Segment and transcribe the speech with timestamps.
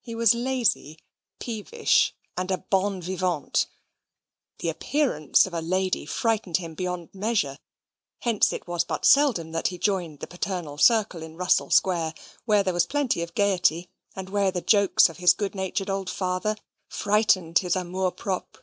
[0.00, 0.98] He was lazy,
[1.40, 3.66] peevish, and a bon vivant;
[4.60, 7.58] the appearance of a lady frightened him beyond measure;
[8.20, 12.14] hence it was but seldom that he joined the paternal circle in Russell Square,
[12.46, 16.08] where there was plenty of gaiety, and where the jokes of his good natured old
[16.08, 16.56] father
[16.88, 18.62] frightened his amour propre.